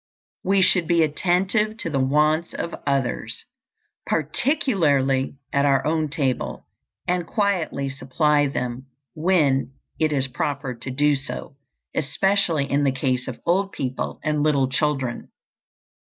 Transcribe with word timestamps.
We 0.43 0.63
should 0.63 0.87
be 0.87 1.03
attentive 1.03 1.77
to 1.77 1.89
the 1.91 1.99
wants 1.99 2.55
of 2.55 2.73
others, 2.87 3.45
particularly 4.07 5.37
at 5.53 5.63
our 5.63 5.85
own 5.85 6.09
table, 6.09 6.65
and 7.07 7.27
quietly 7.27 7.87
supply 7.87 8.47
them 8.47 8.87
when 9.13 9.73
it 9.99 10.11
is 10.11 10.27
proper 10.27 10.73
to 10.73 10.89
do 10.89 11.15
so, 11.15 11.55
especially 11.93 12.67
in 12.67 12.83
the 12.83 12.91
case 12.91 13.27
of 13.27 13.41
old 13.45 13.73
people 13.73 14.19
and 14.23 14.41
little 14.41 14.67
children. 14.69 15.29